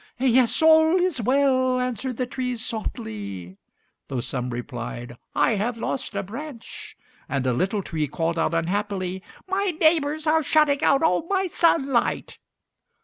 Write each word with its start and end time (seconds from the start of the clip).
"Yes, 0.17 0.63
all 0.63 0.95
is 0.99 1.21
well," 1.21 1.79
answered 1.79 2.17
the 2.17 2.25
trees 2.25 2.65
softly. 2.65 3.57
Though 4.07 4.19
some 4.19 4.49
replied, 4.49 5.15
"I 5.35 5.51
have 5.51 5.77
lost 5.77 6.15
a 6.15 6.23
branch"; 6.23 6.97
and 7.29 7.45
a 7.45 7.53
little 7.53 7.83
tree 7.83 8.07
called 8.07 8.39
out 8.39 8.55
unhappily, 8.55 9.21
"My 9.47 9.77
neighbors 9.79 10.25
are 10.25 10.41
shutting 10.41 10.81
out 10.81 11.03
all 11.03 11.27
my 11.27 11.45
sunlight." 11.45 12.39